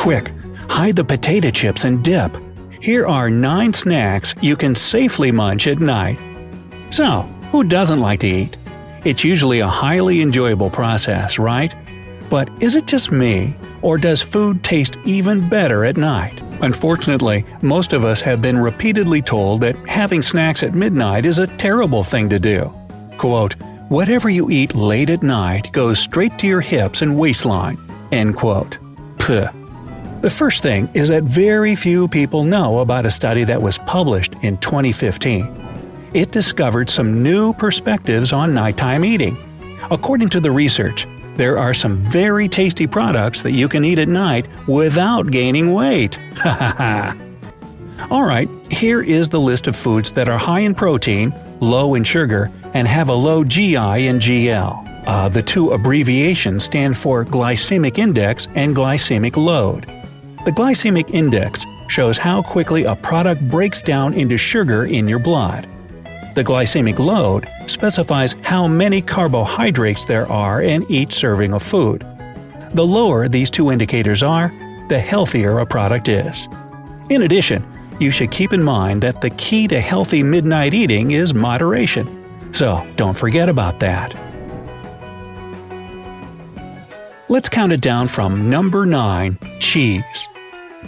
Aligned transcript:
Quick, 0.00 0.32
hide 0.70 0.96
the 0.96 1.04
potato 1.04 1.50
chips 1.50 1.84
and 1.84 2.02
dip. 2.02 2.34
Here 2.80 3.06
are 3.06 3.28
9 3.28 3.70
snacks 3.74 4.34
you 4.40 4.56
can 4.56 4.74
safely 4.74 5.30
munch 5.30 5.66
at 5.66 5.78
night. 5.78 6.18
So, 6.88 7.20
who 7.50 7.64
doesn't 7.64 8.00
like 8.00 8.20
to 8.20 8.26
eat? 8.26 8.56
It's 9.04 9.24
usually 9.24 9.60
a 9.60 9.66
highly 9.66 10.22
enjoyable 10.22 10.70
process, 10.70 11.38
right? 11.38 11.74
But 12.30 12.48
is 12.60 12.76
it 12.76 12.86
just 12.86 13.12
me, 13.12 13.54
or 13.82 13.98
does 13.98 14.22
food 14.22 14.64
taste 14.64 14.96
even 15.04 15.50
better 15.50 15.84
at 15.84 15.98
night? 15.98 16.40
Unfortunately, 16.62 17.44
most 17.60 17.92
of 17.92 18.02
us 18.02 18.22
have 18.22 18.40
been 18.40 18.56
repeatedly 18.56 19.20
told 19.20 19.60
that 19.60 19.76
having 19.86 20.22
snacks 20.22 20.62
at 20.62 20.74
midnight 20.74 21.26
is 21.26 21.38
a 21.38 21.58
terrible 21.58 22.04
thing 22.04 22.30
to 22.30 22.38
do. 22.40 22.72
Quote, 23.18 23.54
Whatever 23.90 24.30
you 24.30 24.48
eat 24.48 24.74
late 24.74 25.10
at 25.10 25.22
night 25.22 25.70
goes 25.72 25.98
straight 25.98 26.38
to 26.38 26.46
your 26.46 26.62
hips 26.62 27.02
and 27.02 27.18
waistline. 27.18 27.76
End 28.12 28.34
quote. 28.34 28.78
Puh. 29.18 29.59
The 30.20 30.28
first 30.28 30.62
thing 30.62 30.90
is 30.92 31.08
that 31.08 31.22
very 31.22 31.74
few 31.74 32.06
people 32.06 32.44
know 32.44 32.80
about 32.80 33.06
a 33.06 33.10
study 33.10 33.42
that 33.44 33.62
was 33.62 33.78
published 33.78 34.34
in 34.42 34.58
2015. 34.58 36.10
It 36.12 36.30
discovered 36.30 36.90
some 36.90 37.22
new 37.22 37.54
perspectives 37.54 38.30
on 38.30 38.52
nighttime 38.52 39.02
eating. 39.02 39.38
According 39.90 40.28
to 40.30 40.40
the 40.40 40.50
research, 40.50 41.06
there 41.36 41.58
are 41.58 41.72
some 41.72 42.04
very 42.04 42.48
tasty 42.48 42.86
products 42.86 43.40
that 43.40 43.52
you 43.52 43.66
can 43.66 43.82
eat 43.82 43.98
at 43.98 44.08
night 44.08 44.46
without 44.68 45.30
gaining 45.30 45.72
weight. 45.72 46.18
Ha 46.36 46.56
ha 46.58 46.74
ha! 46.76 47.16
Alright, 48.14 48.50
here 48.70 49.00
is 49.02 49.30
the 49.30 49.40
list 49.40 49.66
of 49.68 49.76
foods 49.76 50.12
that 50.12 50.28
are 50.28 50.38
high 50.38 50.60
in 50.60 50.74
protein, 50.74 51.32
low 51.60 51.94
in 51.94 52.04
sugar, 52.04 52.50
and 52.74 52.86
have 52.86 53.08
a 53.08 53.14
low 53.14 53.42
GI 53.42 53.76
and 53.76 54.20
GL. 54.20 55.06
Uh, 55.06 55.28
the 55.30 55.42
two 55.42 55.70
abbreviations 55.70 56.64
stand 56.64 56.98
for 56.98 57.24
glycemic 57.24 57.96
index 57.96 58.48
and 58.54 58.76
glycemic 58.76 59.38
load. 59.38 59.99
The 60.46 60.52
glycemic 60.52 61.10
index 61.10 61.66
shows 61.88 62.16
how 62.16 62.40
quickly 62.40 62.84
a 62.84 62.96
product 62.96 63.46
breaks 63.48 63.82
down 63.82 64.14
into 64.14 64.38
sugar 64.38 64.86
in 64.86 65.06
your 65.06 65.18
blood. 65.18 65.68
The 66.34 66.42
glycemic 66.42 66.98
load 66.98 67.46
specifies 67.66 68.34
how 68.42 68.66
many 68.66 69.02
carbohydrates 69.02 70.06
there 70.06 70.26
are 70.32 70.62
in 70.62 70.90
each 70.90 71.12
serving 71.12 71.52
of 71.52 71.62
food. 71.62 72.06
The 72.72 72.86
lower 72.86 73.28
these 73.28 73.50
two 73.50 73.70
indicators 73.70 74.22
are, 74.22 74.48
the 74.88 74.98
healthier 74.98 75.58
a 75.58 75.66
product 75.66 76.08
is. 76.08 76.48
In 77.10 77.22
addition, 77.22 77.62
you 77.98 78.10
should 78.10 78.30
keep 78.30 78.54
in 78.54 78.62
mind 78.62 79.02
that 79.02 79.20
the 79.20 79.30
key 79.30 79.68
to 79.68 79.78
healthy 79.78 80.22
midnight 80.22 80.72
eating 80.72 81.10
is 81.10 81.34
moderation. 81.34 82.08
So 82.54 82.86
don't 82.96 83.18
forget 83.18 83.50
about 83.50 83.78
that. 83.80 84.14
Let's 87.30 87.48
count 87.48 87.72
it 87.72 87.80
down 87.80 88.08
from 88.08 88.50
number 88.50 88.84
9 88.84 89.38
cheese. 89.60 90.28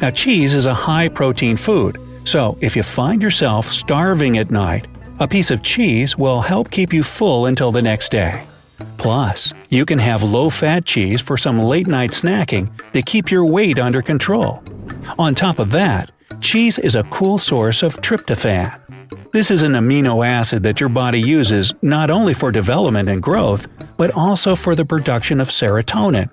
Now, 0.01 0.11
cheese 0.11 0.55
is 0.55 0.67
a 0.67 0.75
high 0.75 1.07
protein 1.07 1.57
food, 1.57 1.99
so 2.25 2.59
if 2.61 2.75
you 2.75 2.83
find 2.83 3.23
yourself 3.23 3.71
starving 3.71 4.39
at 4.39 4.51
night, 4.51 4.89
a 5.21 5.29
piece 5.29 5.53
of 5.53 5.63
cheese 5.63 6.19
will 6.19 6.41
help 6.41 6.69
keep 6.69 6.93
you 6.93 7.05
full 7.05 7.47
until 7.47 7.71
the 7.71 7.81
next 7.81 8.11
day. 8.11 8.43
Plus, 8.99 9.55
you 9.69 9.87
can 9.87 10.01
have 10.01 10.25
low 10.25 10.51
fat 10.51 10.85
cheese 10.85 11.21
for 11.21 11.37
some 11.37 11.61
late 11.61 11.87
night 11.87 12.11
snacking 12.11 12.69
to 12.93 13.03
keep 13.03 13.31
your 13.31 13.45
weight 13.45 13.79
under 13.79 14.03
control. 14.03 14.65
On 15.21 15.37
top 15.37 15.61
of 15.61 15.71
that, 15.71 16.11
cheese 16.41 16.77
is 16.77 16.97
a 16.97 17.05
cool 17.05 17.39
source 17.39 17.85
of 17.85 18.01
tryptophan. 18.01 18.77
This 19.33 19.51
is 19.51 19.63
an 19.63 19.73
amino 19.73 20.27
acid 20.27 20.63
that 20.63 20.81
your 20.81 20.89
body 20.89 21.21
uses 21.21 21.73
not 21.83 22.11
only 22.11 22.35
for 22.35 22.53
development 22.53 23.09
and 23.09 23.23
growth, 23.23 23.67
but 23.97 24.11
also 24.13 24.55
for 24.55 24.75
the 24.75 24.85
production 24.85 25.41
of 25.41 25.49
serotonin. 25.49 26.31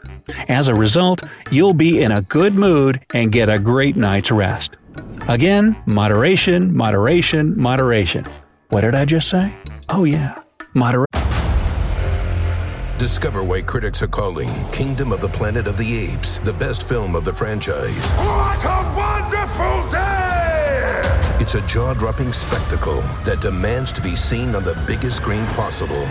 As 0.49 0.67
a 0.67 0.75
result, 0.75 1.21
you'll 1.51 1.73
be 1.73 2.01
in 2.01 2.11
a 2.11 2.21
good 2.23 2.55
mood 2.55 2.99
and 3.13 3.31
get 3.31 3.49
a 3.49 3.59
great 3.59 3.95
night's 3.95 4.31
rest. 4.31 4.75
Again, 5.27 5.75
moderation, 5.85 6.75
moderation, 6.75 7.59
moderation. 7.59 8.25
What 8.69 8.81
did 8.81 8.95
I 8.95 9.05
just 9.05 9.29
say? 9.29 9.53
Oh, 9.89 10.03
yeah, 10.03 10.41
moderation. 10.73 11.05
Discover 12.99 13.43
why 13.43 13.61
critics 13.61 14.01
are 14.01 14.07
calling 14.07 14.49
Kingdom 14.71 15.13
of 15.13 15.21
the 15.21 15.29
Planet 15.29 15.67
of 15.67 15.77
the 15.77 15.97
Apes 15.97 16.37
the 16.39 16.51
best 16.51 16.87
film 16.87 17.15
of 17.15 17.23
the 17.23 17.33
franchise. 17.33 18.11
What 18.11 18.63
a 18.65 18.93
wonderful 18.97 19.89
day! 19.89 20.18
It's 21.51 21.55
a 21.55 21.65
jaw 21.65 21.95
dropping 21.95 22.31
spectacle 22.31 23.01
that 23.23 23.41
demands 23.41 23.91
to 23.93 24.01
be 24.01 24.15
seen 24.15 24.53
on 24.53 24.63
the 24.63 24.79
biggest 24.85 25.17
screen 25.17 25.43
possible. 25.47 26.05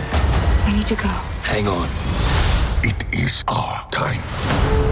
I 0.65 0.73
need 0.75 0.85
to 0.87 0.95
go. 0.95 1.07
Hang 1.47 1.65
on. 1.65 1.87
It 2.83 3.05
is 3.17 3.45
our 3.47 3.89
time. 3.89 4.21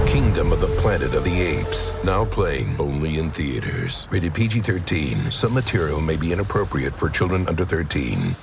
Kingdom 0.07 0.53
of 0.53 0.61
the 0.61 0.67
Planet 0.79 1.13
of 1.13 1.25
the 1.25 1.41
Apes. 1.41 2.01
Now 2.05 2.23
playing 2.23 2.79
only 2.79 3.19
in 3.19 3.29
theaters. 3.29 4.07
Rated 4.09 4.33
PG 4.33 4.61
13. 4.61 5.31
Some 5.31 5.53
material 5.53 5.99
may 5.99 6.15
be 6.15 6.31
inappropriate 6.31 6.93
for 6.93 7.09
children 7.09 7.45
under 7.49 7.65
13. 7.65 8.33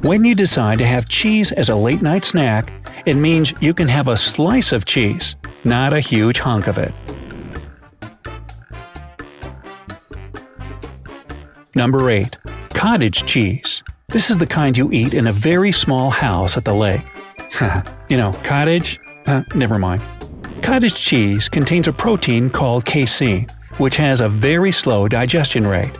When 0.00 0.24
you 0.24 0.34
decide 0.34 0.78
to 0.78 0.86
have 0.86 1.06
cheese 1.08 1.52
as 1.52 1.68
a 1.68 1.76
late 1.76 2.00
night 2.00 2.24
snack, 2.24 2.72
it 3.04 3.16
means 3.16 3.52
you 3.60 3.74
can 3.74 3.88
have 3.88 4.08
a 4.08 4.16
slice 4.16 4.72
of 4.72 4.86
cheese, 4.86 5.36
not 5.64 5.92
a 5.92 6.00
huge 6.00 6.38
hunk 6.38 6.68
of 6.68 6.78
it. 6.78 6.94
Number 11.74 12.10
8. 12.10 12.36
Cottage 12.70 13.24
cheese. 13.24 13.82
This 14.08 14.28
is 14.28 14.36
the 14.36 14.46
kind 14.46 14.76
you 14.76 14.92
eat 14.92 15.14
in 15.14 15.26
a 15.26 15.32
very 15.32 15.72
small 15.72 16.10
house 16.10 16.58
at 16.58 16.66
the 16.66 16.74
lake. 16.74 17.00
you 18.10 18.18
know, 18.18 18.32
cottage? 18.44 19.00
Never 19.54 19.78
mind. 19.78 20.02
Cottage 20.60 20.94
cheese 20.94 21.48
contains 21.48 21.88
a 21.88 21.92
protein 21.92 22.50
called 22.50 22.84
casein, 22.84 23.48
which 23.78 23.96
has 23.96 24.20
a 24.20 24.28
very 24.28 24.70
slow 24.70 25.08
digestion 25.08 25.66
rate. 25.66 25.92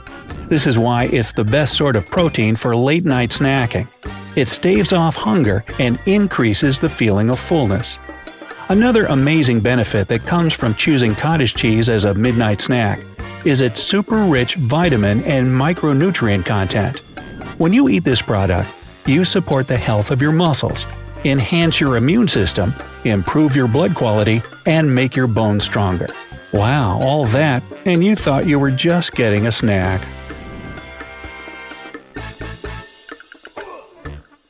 This 0.49 0.66
is 0.66 0.77
why 0.77 1.05
it's 1.05 1.33
the 1.33 1.44
best 1.44 1.75
sort 1.75 1.97
of 1.97 2.04
protein 2.04 2.54
for 2.54 2.77
late 2.77 3.06
night 3.06 3.31
snacking. 3.31 3.89
It 4.37 4.49
staves 4.49 4.93
off 4.93 5.16
hunger 5.16 5.65
and 5.78 5.99
increases 6.04 6.78
the 6.78 6.91
feeling 6.91 7.31
of 7.31 7.39
fullness. 7.39 7.99
Another 8.69 9.06
amazing 9.06 9.60
benefit 9.60 10.09
that 10.09 10.27
comes 10.27 10.53
from 10.53 10.74
choosing 10.74 11.15
cottage 11.15 11.54
cheese 11.54 11.89
as 11.89 12.04
a 12.04 12.13
midnight 12.13 12.60
snack 12.60 13.01
is 13.44 13.60
its 13.60 13.83
super 13.83 14.24
rich 14.24 14.54
vitamin 14.54 15.22
and 15.24 15.48
micronutrient 15.48 16.47
content. 16.47 16.98
When 17.59 17.72
you 17.72 17.89
eat 17.89 18.04
this 18.04 18.22
product, 18.22 18.68
you 19.06 19.24
support 19.24 19.68
the 19.68 19.77
health 19.77 20.10
of 20.10 20.22
your 20.22 20.33
muscles, 20.33 20.86
enhance 21.24 21.80
your 21.80 21.97
immune 21.97 22.28
system, 22.28 22.72
improve 23.04 23.56
your 23.56 23.68
blood 23.68 23.94
quality, 23.94 24.42
and 24.66 24.94
make 24.94 25.16
your 25.16 25.27
bones 25.27 25.65
stronger. 25.65 26.09
Wow, 26.53 27.00
all 27.00 27.24
that, 27.27 27.62
and 27.84 28.04
you 28.04 28.15
thought 28.15 28.47
you 28.47 28.59
were 28.59 28.71
just 28.71 29.15
getting 29.15 29.47
a 29.47 29.53
snack. 29.53 30.06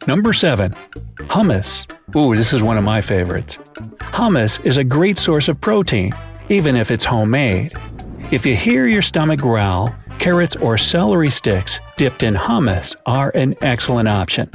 Number 0.06 0.32
7. 0.32 0.74
Hummus. 1.28 1.86
Ooh, 2.16 2.34
this 2.34 2.52
is 2.52 2.62
one 2.62 2.76
of 2.76 2.84
my 2.84 3.00
favorites. 3.00 3.58
Hummus 3.98 4.62
is 4.64 4.76
a 4.76 4.84
great 4.84 5.16
source 5.16 5.48
of 5.48 5.60
protein, 5.60 6.12
even 6.48 6.76
if 6.76 6.90
it's 6.90 7.04
homemade. 7.04 7.72
If 8.32 8.46
you 8.46 8.56
hear 8.56 8.86
your 8.86 9.02
stomach 9.02 9.40
growl, 9.40 9.94
carrots 10.18 10.56
or 10.56 10.78
celery 10.78 11.28
sticks 11.28 11.80
dipped 11.98 12.22
in 12.22 12.32
hummus 12.32 12.96
are 13.04 13.30
an 13.34 13.54
excellent 13.60 14.08
option. 14.08 14.48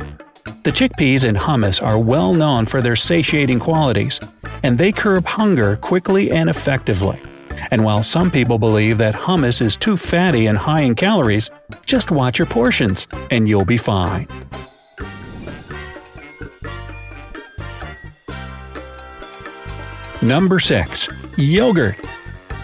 The 0.63 0.71
chickpeas 0.71 1.23
in 1.23 1.35
hummus 1.35 1.79
are 1.79 1.99
well 1.99 2.33
known 2.33 2.65
for 2.65 2.81
their 2.81 2.95
satiating 2.95 3.59
qualities, 3.59 4.19
and 4.63 4.79
they 4.79 4.91
curb 4.91 5.27
hunger 5.27 5.75
quickly 5.75 6.31
and 6.31 6.49
effectively. 6.49 7.21
And 7.69 7.83
while 7.83 8.01
some 8.01 8.31
people 8.31 8.57
believe 8.57 8.97
that 8.97 9.13
hummus 9.13 9.61
is 9.61 9.77
too 9.77 9.95
fatty 9.95 10.47
and 10.47 10.57
high 10.57 10.81
in 10.81 10.95
calories, 10.95 11.51
just 11.85 12.09
watch 12.09 12.39
your 12.39 12.47
portions 12.47 13.07
and 13.29 13.47
you'll 13.47 13.63
be 13.63 13.77
fine. 13.77 14.27
Number 20.23 20.59
6. 20.59 21.09
Yogurt. 21.37 22.06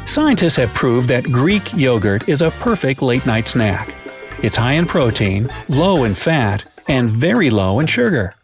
Scientists 0.05 0.57
have 0.57 0.73
proved 0.73 1.07
that 1.07 1.23
Greek 1.23 1.73
yogurt 1.73 2.27
is 2.27 2.41
a 2.41 2.51
perfect 2.51 3.01
late 3.01 3.25
night 3.25 3.47
snack. 3.47 3.95
It's 4.41 4.57
high 4.57 4.73
in 4.73 4.85
protein, 4.85 5.50
low 5.69 6.03
in 6.03 6.13
fat, 6.13 6.65
and 6.89 7.09
very 7.09 7.50
low 7.50 7.79
in 7.79 7.88
sugar. 7.88 8.35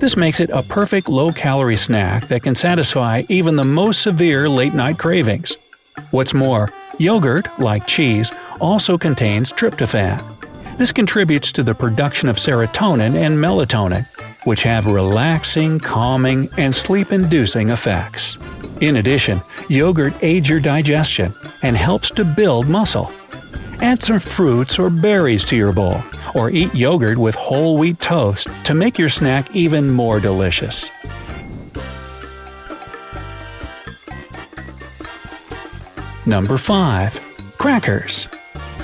This 0.00 0.16
makes 0.16 0.40
it 0.40 0.50
a 0.50 0.62
perfect 0.64 1.08
low 1.08 1.30
calorie 1.30 1.76
snack 1.76 2.26
that 2.26 2.42
can 2.42 2.56
satisfy 2.56 3.22
even 3.28 3.54
the 3.54 3.64
most 3.64 4.02
severe 4.02 4.48
late 4.48 4.74
night 4.74 4.98
cravings. 4.98 5.56
What's 6.10 6.34
more, 6.34 6.68
yogurt, 6.98 7.46
like 7.60 7.86
cheese, 7.86 8.32
also 8.60 8.98
contains 8.98 9.52
tryptophan. 9.52 10.20
This 10.78 10.90
contributes 10.90 11.52
to 11.52 11.62
the 11.62 11.74
production 11.74 12.28
of 12.28 12.36
serotonin 12.36 13.14
and 13.14 13.38
melatonin, 13.38 14.06
which 14.42 14.64
have 14.64 14.86
relaxing, 14.86 15.78
calming, 15.78 16.50
and 16.58 16.74
sleep 16.74 17.12
inducing 17.12 17.70
effects. 17.70 18.36
In 18.80 18.96
addition, 18.96 19.40
yogurt 19.68 20.14
aids 20.22 20.48
your 20.48 20.60
digestion 20.60 21.32
and 21.62 21.76
helps 21.76 22.10
to 22.12 22.24
build 22.24 22.68
muscle. 22.68 23.10
Add 23.80 24.02
some 24.02 24.18
fruits 24.18 24.78
or 24.78 24.90
berries 24.90 25.44
to 25.46 25.56
your 25.56 25.72
bowl, 25.72 26.02
or 26.34 26.50
eat 26.50 26.74
yogurt 26.74 27.18
with 27.18 27.34
whole 27.34 27.76
wheat 27.76 28.00
toast 28.00 28.48
to 28.64 28.74
make 28.74 28.98
your 28.98 29.08
snack 29.08 29.54
even 29.54 29.90
more 29.90 30.20
delicious. 30.20 30.90
Number 36.26 36.56
5. 36.56 37.20
Crackers. 37.58 38.28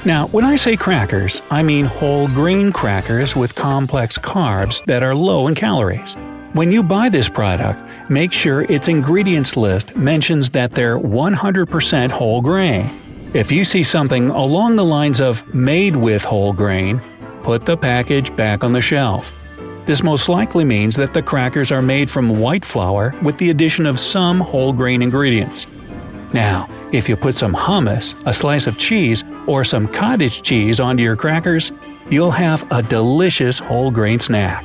Now, 0.04 0.28
when 0.28 0.44
I 0.44 0.56
say 0.56 0.76
crackers, 0.76 1.42
I 1.50 1.62
mean 1.62 1.84
whole 1.84 2.28
grain 2.28 2.72
crackers 2.72 3.34
with 3.34 3.54
complex 3.54 4.16
carbs 4.18 4.84
that 4.86 5.02
are 5.02 5.14
low 5.14 5.46
in 5.46 5.54
calories. 5.54 6.14
When 6.52 6.72
you 6.72 6.82
buy 6.82 7.08
this 7.08 7.28
product, 7.28 7.80
make 8.10 8.32
sure 8.32 8.62
its 8.62 8.88
ingredients 8.88 9.56
list 9.56 9.96
mentions 9.96 10.50
that 10.50 10.74
they're 10.74 10.98
100% 10.98 12.10
whole 12.10 12.42
grain. 12.42 12.90
If 13.32 13.52
you 13.52 13.64
see 13.64 13.84
something 13.84 14.28
along 14.28 14.74
the 14.74 14.84
lines 14.84 15.20
of 15.20 15.54
made 15.54 15.94
with 15.94 16.24
whole 16.24 16.52
grain, 16.52 17.00
put 17.44 17.64
the 17.64 17.76
package 17.76 18.34
back 18.34 18.64
on 18.64 18.72
the 18.72 18.80
shelf. 18.80 19.36
This 19.86 20.02
most 20.02 20.28
likely 20.28 20.64
means 20.64 20.96
that 20.96 21.14
the 21.14 21.22
crackers 21.22 21.70
are 21.70 21.82
made 21.82 22.10
from 22.10 22.40
white 22.40 22.64
flour 22.64 23.14
with 23.22 23.38
the 23.38 23.50
addition 23.50 23.86
of 23.86 23.98
some 23.98 24.40
whole 24.40 24.72
grain 24.72 25.00
ingredients. 25.00 25.66
Now, 26.32 26.68
if 26.92 27.08
you 27.08 27.16
put 27.16 27.36
some 27.36 27.54
hummus, 27.54 28.14
a 28.26 28.32
slice 28.34 28.66
of 28.66 28.78
cheese, 28.78 29.24
or 29.46 29.64
some 29.64 29.88
cottage 29.88 30.42
cheese 30.42 30.80
onto 30.80 31.02
your 31.02 31.16
crackers, 31.16 31.72
you'll 32.08 32.30
have 32.30 32.64
a 32.72 32.82
delicious 32.82 33.58
whole 33.58 33.90
grain 33.90 34.20
snack. 34.20 34.64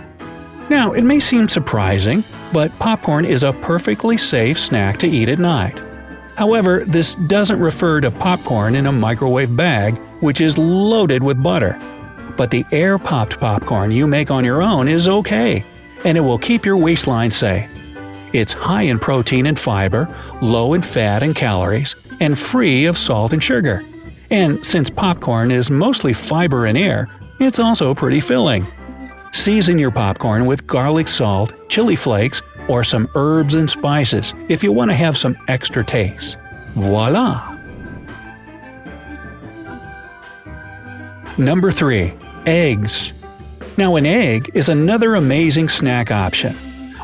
Now, 0.71 0.93
it 0.93 1.03
may 1.03 1.19
seem 1.19 1.49
surprising, 1.49 2.23
but 2.53 2.71
popcorn 2.79 3.25
is 3.25 3.43
a 3.43 3.51
perfectly 3.51 4.17
safe 4.17 4.57
snack 4.57 4.99
to 4.99 5.07
eat 5.07 5.27
at 5.27 5.37
night. 5.37 5.77
However, 6.37 6.85
this 6.87 7.15
doesn't 7.27 7.59
refer 7.59 7.99
to 7.99 8.09
popcorn 8.09 8.75
in 8.75 8.85
a 8.85 8.91
microwave 8.93 9.53
bag, 9.53 9.97
which 10.21 10.39
is 10.39 10.57
loaded 10.57 11.23
with 11.23 11.43
butter. 11.43 11.77
But 12.37 12.51
the 12.51 12.63
air 12.71 12.97
popped 12.97 13.37
popcorn 13.37 13.91
you 13.91 14.07
make 14.07 14.31
on 14.31 14.45
your 14.45 14.61
own 14.61 14.87
is 14.87 15.09
okay, 15.09 15.65
and 16.05 16.17
it 16.17 16.21
will 16.21 16.37
keep 16.37 16.65
your 16.65 16.77
waistline 16.77 17.31
safe. 17.31 17.69
It's 18.31 18.53
high 18.53 18.83
in 18.83 18.97
protein 18.97 19.47
and 19.47 19.59
fiber, 19.59 20.07
low 20.41 20.73
in 20.73 20.83
fat 20.83 21.21
and 21.21 21.35
calories, 21.35 21.97
and 22.21 22.39
free 22.39 22.85
of 22.85 22.97
salt 22.97 23.33
and 23.33 23.43
sugar. 23.43 23.83
And 24.29 24.65
since 24.65 24.89
popcorn 24.89 25.51
is 25.51 25.69
mostly 25.69 26.13
fiber 26.13 26.65
and 26.65 26.77
air, 26.77 27.09
it's 27.41 27.59
also 27.59 27.93
pretty 27.93 28.21
filling. 28.21 28.65
Season 29.31 29.79
your 29.79 29.91
popcorn 29.91 30.45
with 30.45 30.67
garlic 30.67 31.07
salt, 31.07 31.53
chili 31.69 31.95
flakes, 31.95 32.41
or 32.67 32.83
some 32.83 33.09
herbs 33.15 33.53
and 33.53 33.69
spices 33.69 34.33
if 34.49 34.63
you 34.63 34.71
want 34.71 34.91
to 34.91 34.95
have 34.95 35.17
some 35.17 35.37
extra 35.47 35.83
taste. 35.83 36.37
Voila! 36.75 37.57
Number 41.37 41.71
3. 41.71 42.13
Eggs. 42.45 43.13
Now, 43.77 43.95
an 43.95 44.05
egg 44.05 44.51
is 44.53 44.69
another 44.69 45.15
amazing 45.15 45.69
snack 45.69 46.11
option. 46.11 46.53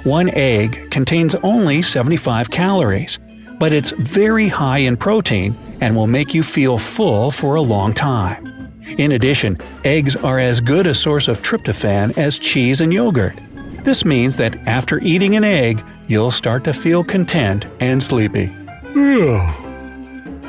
One 0.03 0.29
egg 0.29 0.91
contains 0.91 1.33
only 1.35 1.81
75 1.81 2.51
calories, 2.51 3.19
but 3.57 3.71
it's 3.71 3.91
very 3.91 4.47
high 4.47 4.79
in 4.79 4.97
protein 4.97 5.57
and 5.81 5.95
will 5.95 6.07
make 6.07 6.33
you 6.33 6.43
feel 6.43 6.77
full 6.77 7.31
for 7.31 7.55
a 7.55 7.61
long 7.61 7.93
time. 7.93 8.56
In 8.97 9.11
addition, 9.11 9.57
eggs 9.83 10.15
are 10.15 10.39
as 10.39 10.61
good 10.61 10.87
a 10.87 10.95
source 10.95 11.27
of 11.27 11.41
tryptophan 11.41 12.17
as 12.17 12.39
cheese 12.39 12.81
and 12.81 12.93
yogurt. 12.93 13.35
This 13.83 14.05
means 14.05 14.37
that 14.37 14.55
after 14.67 14.99
eating 14.99 15.35
an 15.35 15.43
egg, 15.43 15.83
you'll 16.07 16.31
start 16.31 16.63
to 16.65 16.73
feel 16.73 17.03
content 17.03 17.65
and 17.79 18.01
sleepy. 18.01 18.47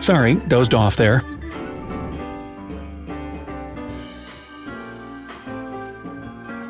Sorry, 0.00 0.37
dozed 0.49 0.75
off 0.75 0.96
there. 0.96 1.23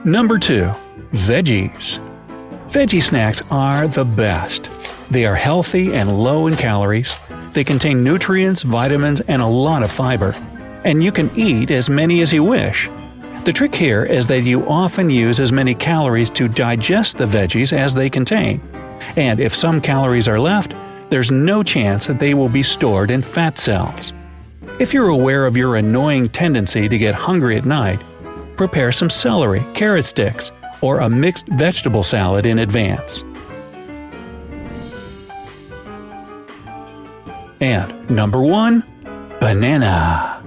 Number 0.04 0.38
2. 0.38 0.70
Veggies. 1.12 1.98
Veggie 2.68 3.02
snacks 3.02 3.42
are 3.50 3.87
the 3.88 4.04
best. 4.04 4.70
They 5.10 5.26
are 5.26 5.34
healthy 5.34 5.94
and 5.94 6.18
low 6.18 6.46
in 6.46 6.56
calories. 6.56 7.20
They 7.52 7.64
contain 7.64 8.04
nutrients, 8.04 8.62
vitamins, 8.62 9.20
and 9.22 9.40
a 9.40 9.46
lot 9.46 9.82
of 9.82 9.90
fiber. 9.90 10.34
And 10.88 11.04
you 11.04 11.12
can 11.12 11.30
eat 11.37 11.71
as 11.71 11.90
many 11.90 12.23
as 12.23 12.33
you 12.33 12.42
wish. 12.42 12.88
The 13.45 13.52
trick 13.52 13.75
here 13.75 14.07
is 14.07 14.26
that 14.28 14.45
you 14.45 14.66
often 14.66 15.11
use 15.11 15.38
as 15.38 15.52
many 15.52 15.75
calories 15.75 16.30
to 16.30 16.49
digest 16.49 17.18
the 17.18 17.26
veggies 17.26 17.75
as 17.75 17.92
they 17.92 18.09
contain. 18.09 18.59
And 19.14 19.38
if 19.38 19.54
some 19.54 19.83
calories 19.83 20.26
are 20.28 20.40
left, 20.40 20.75
there's 21.11 21.30
no 21.30 21.62
chance 21.62 22.07
that 22.07 22.18
they 22.18 22.33
will 22.33 22.49
be 22.49 22.62
stored 22.62 23.11
in 23.11 23.21
fat 23.21 23.59
cells. 23.59 24.14
If 24.78 24.95
you're 24.95 25.11
aware 25.11 25.45
of 25.45 25.59
your 25.59 25.76
annoying 25.76 26.30
tendency 26.30 26.88
to 26.88 26.97
get 26.97 27.14
hungry 27.14 27.59
at 27.59 27.66
night, 27.66 28.00
prepare 28.57 28.90
some 28.90 29.11
celery, 29.11 29.62
carrot 29.75 30.07
sticks, 30.07 30.52
or 30.80 31.00
a 31.00 31.11
mixed 31.11 31.49
vegetable 31.49 32.02
salad 32.02 32.47
in 32.47 32.61
advance. 32.61 33.25
And 37.61 38.09
number 38.11 38.40
1 38.40 38.83
Banana. 39.38 40.38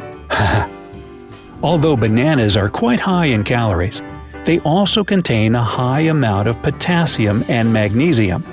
Although 1.64 1.96
bananas 1.96 2.58
are 2.58 2.70
quite 2.70 3.00
high 3.00 3.28
in 3.28 3.44
calories, 3.44 4.02
they 4.46 4.60
also 4.62 5.04
contain 5.04 5.54
a 5.54 5.62
high 5.62 6.02
amount 6.02 6.48
of 6.48 6.62
potassium 6.64 7.46
and 7.48 7.72
magnesium. 7.72 8.44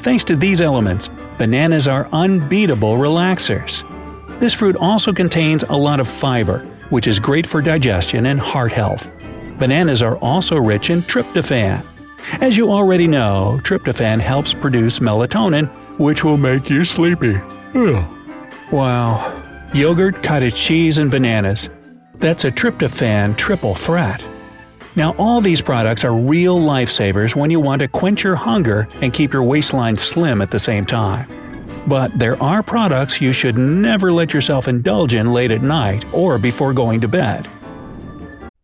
Thanks 0.00 0.24
to 0.24 0.36
these 0.36 0.60
elements, 0.60 1.08
bananas 1.38 1.88
are 1.88 2.08
unbeatable 2.12 2.96
relaxers. 2.96 3.88
This 4.40 4.52
fruit 4.52 4.76
also 4.76 5.12
contains 5.12 5.62
a 5.62 5.76
lot 5.76 6.00
of 6.00 6.08
fiber, 6.08 6.58
which 6.90 7.06
is 7.06 7.18
great 7.18 7.46
for 7.46 7.62
digestion 7.62 8.26
and 8.26 8.38
heart 8.38 8.72
health. 8.72 9.10
Bananas 9.58 10.02
are 10.02 10.16
also 10.18 10.56
rich 10.56 10.90
in 10.90 11.02
tryptophan. 11.02 11.86
As 12.40 12.56
you 12.56 12.70
already 12.70 13.06
know, 13.06 13.60
tryptophan 13.62 14.20
helps 14.20 14.54
produce 14.54 14.98
melatonin, 14.98 15.68
which 15.98 16.24
will 16.24 16.36
make 16.36 16.68
you 16.68 16.84
sleepy. 16.84 17.36
Ugh. 17.74 18.04
Wow. 18.70 19.41
Yogurt, 19.74 20.22
cottage 20.22 20.54
cheese, 20.54 20.98
and 20.98 21.10
bananas. 21.10 21.70
That's 22.16 22.44
a 22.44 22.52
tryptophan 22.52 23.38
triple 23.38 23.74
threat. 23.74 24.22
Now, 24.96 25.14
all 25.16 25.40
these 25.40 25.62
products 25.62 26.04
are 26.04 26.14
real 26.14 26.58
lifesavers 26.58 27.34
when 27.34 27.50
you 27.50 27.58
want 27.58 27.80
to 27.80 27.88
quench 27.88 28.22
your 28.22 28.34
hunger 28.34 28.86
and 29.00 29.14
keep 29.14 29.32
your 29.32 29.42
waistline 29.42 29.96
slim 29.96 30.42
at 30.42 30.50
the 30.50 30.58
same 30.58 30.84
time. 30.84 31.26
But 31.86 32.16
there 32.18 32.40
are 32.42 32.62
products 32.62 33.18
you 33.18 33.32
should 33.32 33.56
never 33.56 34.12
let 34.12 34.34
yourself 34.34 34.68
indulge 34.68 35.14
in 35.14 35.32
late 35.32 35.50
at 35.50 35.62
night 35.62 36.04
or 36.12 36.36
before 36.36 36.74
going 36.74 37.00
to 37.00 37.08
bed. 37.08 37.48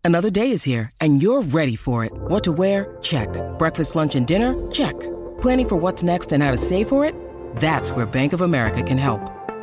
Another 0.04 0.28
day 0.28 0.50
is 0.50 0.62
here, 0.62 0.90
and 1.00 1.22
you're 1.22 1.42
ready 1.42 1.74
for 1.74 2.04
it. 2.04 2.12
What 2.12 2.44
to 2.44 2.52
wear? 2.52 2.96
Check. 3.00 3.28
Breakfast, 3.58 3.96
lunch, 3.96 4.14
and 4.14 4.26
dinner? 4.26 4.54
Check. 4.72 4.98
Planning 5.40 5.68
for 5.70 5.76
what's 5.76 6.02
next 6.02 6.32
and 6.32 6.42
how 6.42 6.50
to 6.50 6.58
save 6.58 6.86
for 6.86 7.06
it? 7.06 7.14
That's 7.56 7.92
where 7.92 8.04
Bank 8.04 8.34
of 8.34 8.42
America 8.42 8.82
can 8.82 8.98
help. 8.98 9.37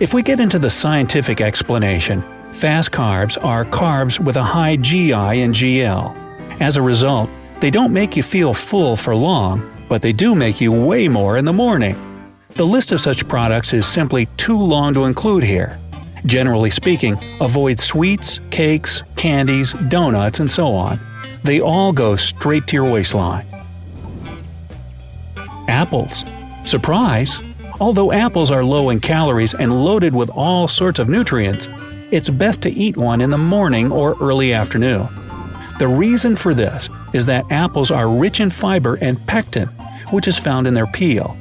If 0.00 0.12
we 0.12 0.24
get 0.24 0.40
into 0.40 0.58
the 0.58 0.70
scientific 0.70 1.40
explanation, 1.40 2.20
fast 2.52 2.90
carbs 2.90 3.42
are 3.44 3.64
carbs 3.64 4.18
with 4.18 4.34
a 4.34 4.42
high 4.42 4.74
GI 4.74 5.12
and 5.12 5.54
GL. 5.54 6.60
As 6.60 6.76
a 6.76 6.82
result, 6.82 7.30
they 7.60 7.70
don't 7.70 7.92
make 7.92 8.16
you 8.16 8.24
feel 8.24 8.54
full 8.54 8.96
for 8.96 9.14
long, 9.14 9.62
but 9.88 10.02
they 10.02 10.12
do 10.12 10.34
make 10.34 10.60
you 10.60 10.72
weigh 10.72 11.06
more 11.06 11.36
in 11.38 11.44
the 11.44 11.52
morning. 11.52 11.96
The 12.56 12.66
list 12.66 12.90
of 12.90 13.00
such 13.00 13.28
products 13.28 13.72
is 13.72 13.86
simply 13.86 14.26
too 14.36 14.58
long 14.58 14.94
to 14.94 15.04
include 15.04 15.44
here. 15.44 15.78
Generally 16.26 16.70
speaking, 16.70 17.16
avoid 17.40 17.78
sweets, 17.78 18.40
cakes, 18.50 19.04
candies, 19.14 19.74
donuts, 19.88 20.40
and 20.40 20.50
so 20.50 20.72
on. 20.74 20.98
They 21.44 21.60
all 21.60 21.92
go 21.92 22.16
straight 22.16 22.66
to 22.66 22.76
your 22.76 22.92
waistline. 22.92 23.46
Apples. 25.68 26.24
Surprise! 26.64 27.40
Although 27.80 28.12
apples 28.12 28.50
are 28.50 28.64
low 28.64 28.90
in 28.90 29.00
calories 29.00 29.54
and 29.54 29.84
loaded 29.84 30.14
with 30.14 30.30
all 30.30 30.68
sorts 30.68 30.98
of 30.98 31.08
nutrients, 31.08 31.68
it's 32.10 32.28
best 32.28 32.62
to 32.62 32.70
eat 32.70 32.96
one 32.96 33.20
in 33.20 33.30
the 33.30 33.38
morning 33.38 33.90
or 33.90 34.16
early 34.20 34.52
afternoon. 34.52 35.08
The 35.80 35.88
reason 35.88 36.36
for 36.36 36.54
this 36.54 36.88
is 37.12 37.26
that 37.26 37.50
apples 37.50 37.90
are 37.90 38.08
rich 38.08 38.38
in 38.38 38.50
fiber 38.50 38.96
and 39.00 39.24
pectin, 39.26 39.66
which 40.10 40.28
is 40.28 40.38
found 40.38 40.68
in 40.68 40.74
their 40.74 40.86
peel. 40.86 41.36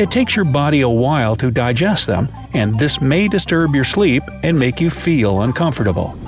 It 0.00 0.10
takes 0.10 0.34
your 0.34 0.46
body 0.46 0.80
a 0.80 0.88
while 0.88 1.36
to 1.36 1.50
digest 1.50 2.06
them, 2.06 2.28
and 2.54 2.78
this 2.78 3.02
may 3.02 3.28
disturb 3.28 3.74
your 3.74 3.84
sleep 3.84 4.22
and 4.42 4.58
make 4.58 4.80
you 4.80 4.88
feel 4.88 5.42
uncomfortable. 5.42 6.18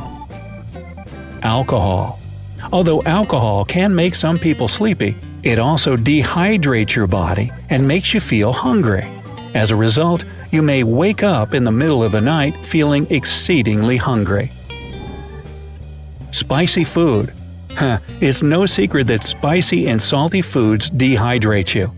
Alcohol. 1.42 2.20
Although 2.72 3.02
alcohol 3.04 3.64
can 3.64 3.94
make 3.94 4.14
some 4.14 4.38
people 4.38 4.68
sleepy, 4.68 5.16
it 5.42 5.58
also 5.58 5.96
dehydrates 5.96 6.94
your 6.94 7.06
body 7.06 7.50
and 7.70 7.88
makes 7.88 8.12
you 8.12 8.20
feel 8.20 8.52
hungry. 8.52 9.15
As 9.56 9.70
a 9.70 9.76
result, 9.76 10.26
you 10.50 10.60
may 10.60 10.82
wake 10.82 11.22
up 11.22 11.54
in 11.54 11.64
the 11.64 11.72
middle 11.72 12.04
of 12.04 12.12
the 12.12 12.20
night 12.20 12.66
feeling 12.66 13.06
exceedingly 13.08 13.96
hungry. 13.96 14.52
Spicy 16.30 16.84
food. 16.84 17.32
Huh, 17.70 18.00
it's 18.20 18.42
no 18.42 18.66
secret 18.66 19.06
that 19.06 19.24
spicy 19.24 19.88
and 19.88 20.00
salty 20.00 20.42
foods 20.42 20.90
dehydrate 20.90 21.74
you. 21.74 21.90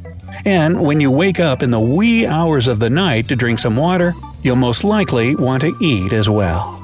And 0.44 0.80
when 0.80 1.00
you 1.00 1.10
wake 1.10 1.40
up 1.40 1.64
in 1.64 1.72
the 1.72 1.80
wee 1.80 2.26
hours 2.26 2.68
of 2.68 2.78
the 2.78 2.90
night 2.90 3.26
to 3.26 3.34
drink 3.34 3.58
some 3.58 3.74
water, 3.74 4.14
you'll 4.42 4.54
most 4.54 4.84
likely 4.84 5.34
want 5.34 5.62
to 5.62 5.76
eat 5.82 6.12
as 6.12 6.28
well. 6.30 6.77